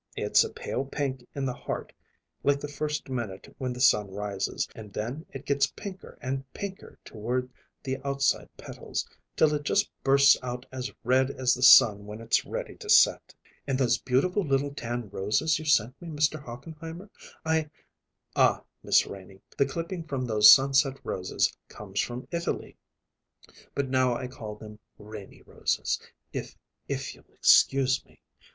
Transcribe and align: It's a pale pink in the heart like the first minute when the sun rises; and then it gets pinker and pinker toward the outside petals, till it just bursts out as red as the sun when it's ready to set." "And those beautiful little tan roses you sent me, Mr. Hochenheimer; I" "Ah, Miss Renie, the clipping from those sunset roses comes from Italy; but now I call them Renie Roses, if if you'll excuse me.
It's 0.15 0.43
a 0.43 0.49
pale 0.49 0.83
pink 0.83 1.27
in 1.35 1.45
the 1.45 1.53
heart 1.53 1.93
like 2.43 2.59
the 2.59 2.67
first 2.67 3.07
minute 3.07 3.53
when 3.59 3.71
the 3.71 3.79
sun 3.79 4.09
rises; 4.09 4.67
and 4.73 4.91
then 4.91 5.27
it 5.29 5.45
gets 5.45 5.67
pinker 5.75 6.17
and 6.23 6.51
pinker 6.55 6.97
toward 7.05 7.51
the 7.83 7.99
outside 8.03 8.49
petals, 8.57 9.07
till 9.35 9.53
it 9.53 9.61
just 9.61 9.91
bursts 10.03 10.37
out 10.41 10.65
as 10.71 10.91
red 11.03 11.29
as 11.29 11.53
the 11.53 11.61
sun 11.61 12.07
when 12.07 12.19
it's 12.19 12.47
ready 12.47 12.73
to 12.77 12.89
set." 12.89 13.35
"And 13.67 13.77
those 13.77 13.99
beautiful 13.99 14.43
little 14.43 14.73
tan 14.73 15.07
roses 15.11 15.59
you 15.59 15.65
sent 15.65 16.01
me, 16.01 16.07
Mr. 16.07 16.41
Hochenheimer; 16.43 17.11
I" 17.45 17.69
"Ah, 18.35 18.63
Miss 18.81 19.05
Renie, 19.05 19.43
the 19.55 19.67
clipping 19.67 20.03
from 20.07 20.25
those 20.25 20.51
sunset 20.51 20.97
roses 21.03 21.55
comes 21.67 22.01
from 22.01 22.27
Italy; 22.31 22.75
but 23.75 23.87
now 23.87 24.15
I 24.15 24.25
call 24.27 24.55
them 24.55 24.79
Renie 24.97 25.43
Roses, 25.45 25.99
if 26.33 26.57
if 26.87 27.13
you'll 27.13 27.31
excuse 27.35 28.03
me. 28.03 28.23